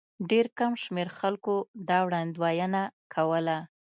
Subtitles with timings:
[0.29, 1.55] ډېر کم شمېر خلکو
[1.89, 2.81] دا وړاندوینه
[3.13, 3.57] کوله.